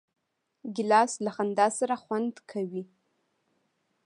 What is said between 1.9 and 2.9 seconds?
خوند کوي.